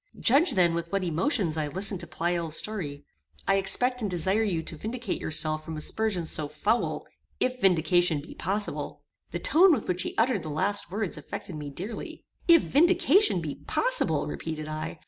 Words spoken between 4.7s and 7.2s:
vindicate yourself from aspersions so foul,